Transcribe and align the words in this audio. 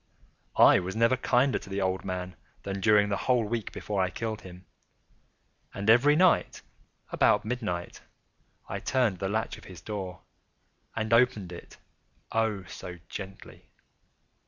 I 0.57 0.79
was 0.79 0.95
never 0.95 1.15
kinder 1.15 1.59
to 1.59 1.69
the 1.69 1.79
old 1.79 2.03
man 2.03 2.35
than 2.63 2.79
during 2.81 3.09
the 3.09 3.17
whole 3.29 3.43
week 3.43 3.71
before 3.71 4.01
I 4.01 4.09
killed 4.09 4.41
him. 4.41 4.65
And 5.75 5.91
every 5.91 6.15
night, 6.15 6.63
about 7.11 7.45
midnight, 7.45 8.01
I 8.67 8.79
turned 8.79 9.19
the 9.19 9.29
latch 9.29 9.59
of 9.59 9.65
his 9.65 9.79
door 9.79 10.23
and 10.95 11.13
opened 11.13 11.51
it—oh, 11.51 12.63
so 12.63 12.97
gently! 13.09 13.69